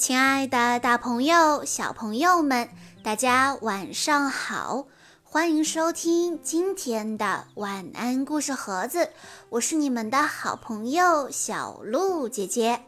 [0.00, 2.70] 亲爱的，大朋友、小朋友们，
[3.04, 4.86] 大家晚上好！
[5.22, 9.10] 欢迎收听今天的晚安故事盒子，
[9.50, 12.80] 我是你们的好朋友小鹿姐姐。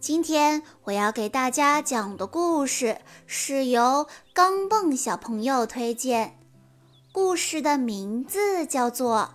[0.00, 6.38] 今天我要给大家讲的故事是由钢蹦小朋友推荐，
[7.12, 9.34] 故事的名字叫做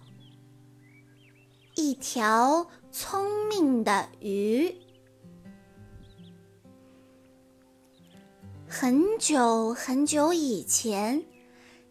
[1.80, 4.68] 《一条聪明的鱼》。
[8.74, 11.26] 很久很久以前，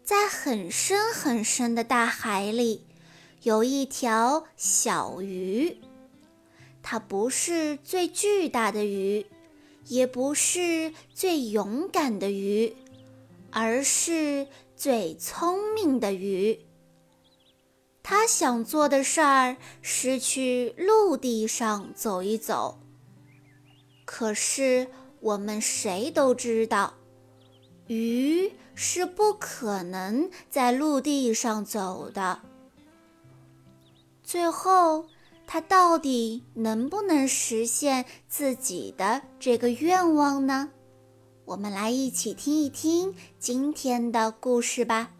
[0.03, 2.87] 在很深很深的大海里，
[3.43, 5.77] 有一条小鱼。
[6.83, 9.27] 它不是最巨大的鱼，
[9.89, 12.75] 也不是最勇敢的鱼，
[13.51, 16.61] 而是最聪明的鱼。
[18.03, 22.81] 它想做的事儿是去陆地上走一走，
[24.07, 24.89] 可是。
[25.21, 26.95] 我们谁都知道，
[27.87, 32.41] 鱼是不可能在陆地上走的。
[34.23, 35.07] 最后，
[35.47, 40.71] 它到底能不能实现自己的这个愿望呢？
[41.45, 45.11] 我们来一起听一听今天的故事吧。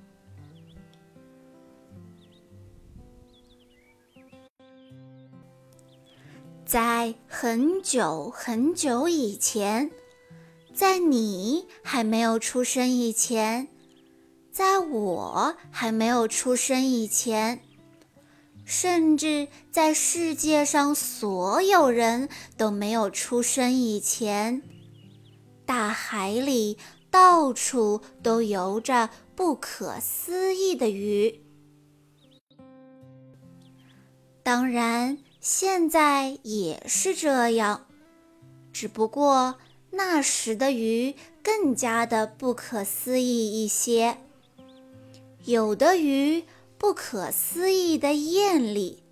[6.71, 9.91] 在很久很久以前，
[10.73, 13.67] 在你还没有出生以前，
[14.53, 17.61] 在我还没有出生以前，
[18.65, 24.63] 甚至在世界上所有人都没有出生以前，
[25.67, 26.79] 大海里
[27.11, 31.43] 到处都游着不可思议的鱼。
[34.45, 35.19] 当然。
[35.41, 37.87] 现在也是这样，
[38.75, 39.57] 只不过
[39.91, 44.19] 那时的鱼更加的不可思议一些。
[45.47, 46.45] 有的鱼
[46.77, 49.03] 不可思议的艳丽，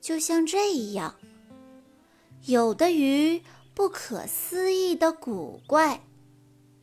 [0.00, 1.14] 就像这样；
[2.46, 3.40] 有的鱼
[3.72, 6.02] 不可思议的古怪，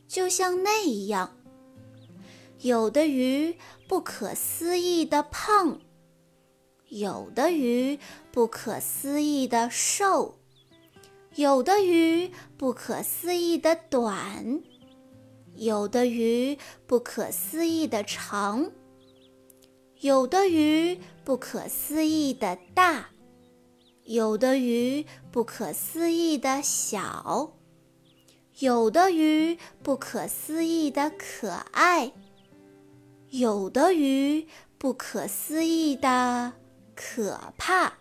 [0.08, 1.28] 就像那样；
[2.62, 5.78] 有的鱼不可思议的胖。
[6.90, 8.00] 有的鱼
[8.32, 10.40] 不可思议的瘦，
[11.36, 14.60] 有的鱼不可思议的短，
[15.54, 16.58] 有的鱼
[16.88, 18.72] 不可思议的长，
[20.00, 23.10] 有的鱼不可思议的大，
[24.02, 27.52] 有的鱼不可思议的小，
[28.58, 32.10] 有的鱼不可思议的可爱，
[33.28, 36.54] 有的鱼不可思议的。
[37.02, 37.94] 可怕。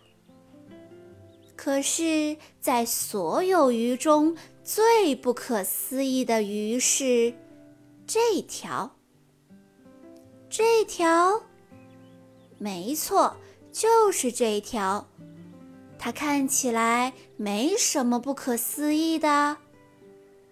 [1.56, 7.34] 可是，在所有鱼中最不可思议的鱼是
[8.06, 8.98] 这条。
[10.50, 11.44] 这条，
[12.58, 13.38] 没错，
[13.72, 15.08] 就是这条。
[15.98, 19.58] 它看起来没什么不可思议的，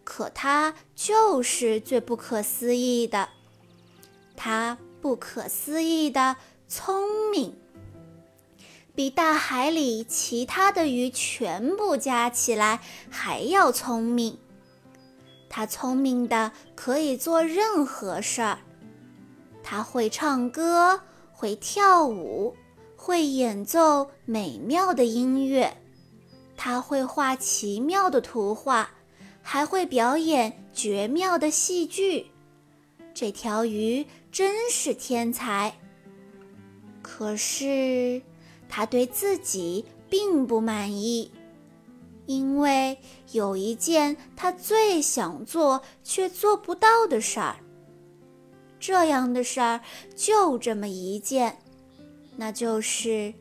[0.05, 3.27] 可它就是最不可思议的。
[4.37, 6.37] 它不可思议的
[6.69, 7.53] 聪明。
[8.97, 12.79] 比大海里其他的鱼全部加起来
[13.11, 14.39] 还要聪明。
[15.47, 18.57] 它聪明的可以做任何事儿。
[19.61, 20.99] 它会唱歌，
[21.31, 22.55] 会跳舞，
[22.95, 25.77] 会演奏美妙的音乐。
[26.55, 28.89] 它会画奇妙的图画，
[29.43, 32.31] 还会表演绝妙的戏剧。
[33.13, 35.77] 这条鱼真是天才。
[37.03, 38.23] 可是。
[38.69, 41.31] 他对自己并不满意，
[42.25, 42.97] 因为
[43.31, 47.57] 有一件他最想做却做不到的事儿。
[48.79, 49.81] 这样的事儿
[50.15, 51.57] 就这么一件，
[52.35, 53.33] 那就是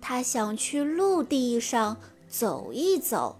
[0.00, 1.98] 他想去陆地上
[2.28, 3.38] 走一走。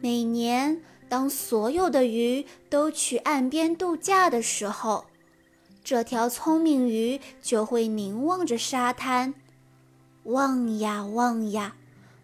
[0.00, 5.04] 每年，当所有的鱼都去岸边度假的时候，
[5.84, 9.32] 这条聪明鱼就会凝望着沙滩。
[10.24, 11.74] 望呀望呀，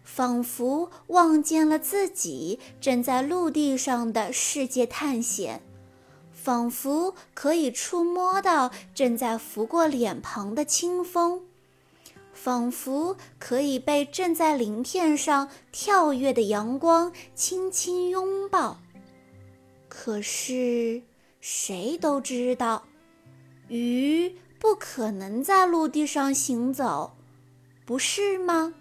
[0.03, 5.61] 仿佛望见了自己正在陆地上的世界探险，
[6.31, 11.41] 仿佛可以触摸到正在拂过脸庞的清风，
[12.33, 18.79] 仿佛可以被正在鳞片上跳跃的阳光轻轻拥抱。
[19.89, 21.01] 可是，
[21.41, 22.83] 谁都知道，
[23.67, 27.11] 鱼不可能在陆地上行走。
[27.89, 28.71] 不是吗？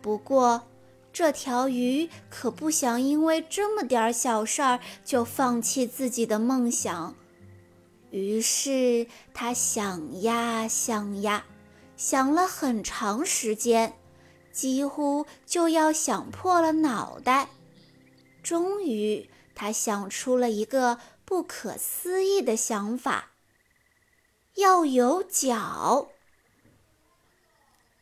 [0.00, 0.66] 不过，
[1.12, 7.14] 这条鱼可不想因为这么点小事儿就放弃自己的梦想。
[8.10, 11.44] 于是他想呀想呀，
[11.94, 13.98] 想了很长时间，
[14.50, 17.50] 几乎就要想破了脑袋。
[18.42, 23.32] 终于，他想出了一个不可思议的想法：
[24.54, 26.11] 要有脚。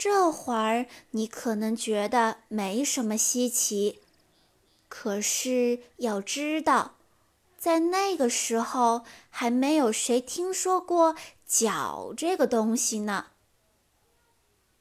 [0.01, 4.01] 这会儿你可能觉得没什么稀奇，
[4.89, 6.93] 可是要知道，
[7.59, 11.17] 在那个时候还没有谁听说过
[11.47, 13.27] 脚这个东西呢。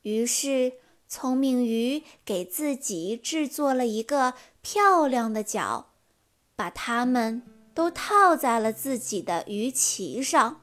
[0.04, 0.76] 于是，
[1.10, 5.90] 聪明鱼给自己制作了一个漂亮的脚，
[6.56, 7.44] 把它们
[7.74, 10.62] 都套在了自己的鱼鳍上，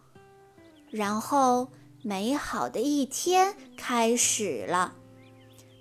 [0.88, 1.69] 然后。
[2.08, 4.94] 美好的一天开始了，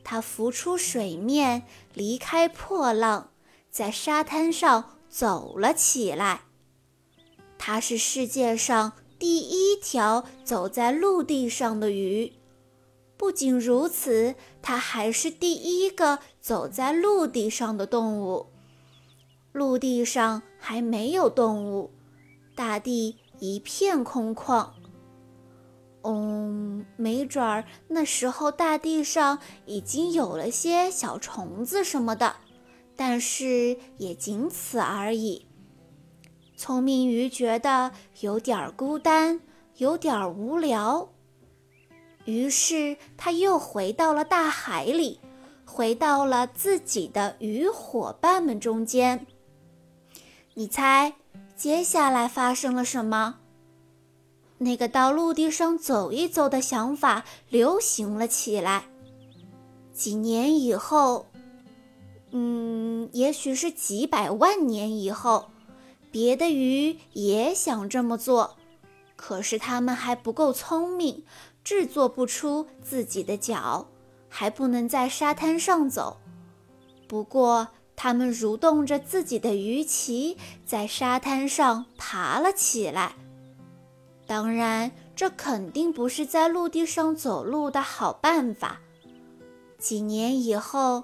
[0.04, 1.62] 它浮出水面，
[1.94, 3.30] 离开破浪，
[3.70, 6.42] 在沙滩上走了起来。
[7.60, 12.34] 它是世界上第一条走在陆地上的鱼。
[13.18, 14.34] 不仅如此，
[14.64, 18.48] 它还是第一个走在陆地上的动物。
[19.52, 21.92] 陆地上还没有动物，
[22.56, 24.72] 大地一片空旷。
[26.08, 32.36] 嗯，没准儿那时候大地上已经有了些小虫子什么的，
[32.96, 35.48] 但是也仅此而已。
[36.56, 37.92] 聪明鱼觉得
[38.22, 39.42] 有点孤单，
[39.78, 41.10] 有点无聊，
[42.26, 45.20] 于是他又回到了大海里，
[45.66, 49.26] 回到了自己的鱼伙伴们中间。
[50.54, 51.16] 你猜，
[51.56, 53.40] 接下来发生了什么？
[54.58, 58.86] 那个到陆地上走一走的想法流行了起来。
[59.94, 61.28] 几年以后，
[62.32, 65.50] 嗯，也许是几百万年以后，
[66.12, 68.58] 别的鱼也想这么做，
[69.16, 71.24] 可是它们还不够聪明，
[71.64, 73.88] 制作不出自己的脚，
[74.30, 76.18] 还不能在沙滩上走。
[77.08, 80.36] 不过，它们蠕动着自己的鱼鳍，
[80.66, 83.16] 在沙滩上爬了起来。
[84.28, 88.80] 当然，这肯定不是在陆地上走路的好办法。
[89.78, 91.04] 几年以后，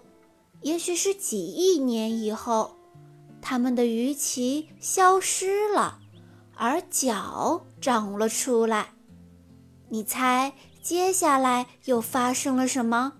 [0.62, 2.75] 也许是几亿年以后，
[3.39, 6.00] 它们的鱼鳍消失了，
[6.56, 8.89] 而脚长了出来。
[9.89, 13.13] 你猜，接下来又发生了什么？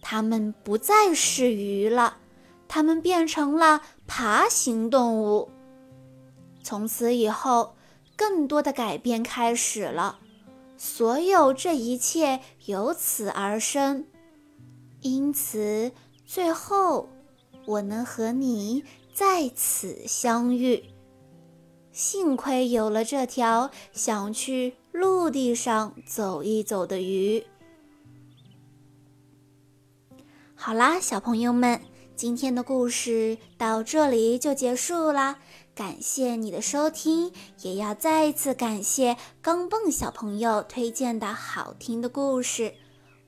[0.00, 2.18] 它们不再是鱼了，
[2.68, 5.50] 它们变成了爬行动物。
[6.62, 7.74] 从此以后。
[8.16, 10.18] 更多的改变开始了，
[10.76, 14.06] 所有这一切由此而生，
[15.00, 15.92] 因此
[16.24, 17.08] 最后
[17.66, 20.84] 我能和你在此相遇。
[21.92, 27.44] 幸亏有了这条想去陆地上走一走的鱼。
[30.54, 31.80] 好啦，小朋友们，
[32.16, 35.38] 今天的故事到这里就结束啦。
[35.74, 37.32] 感谢你的收听，
[37.62, 42.74] 也要再一次感谢钢蹦小朋友推荐的好听的故事。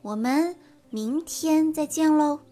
[0.02, 0.56] 我们
[0.88, 2.45] 明天再见喽！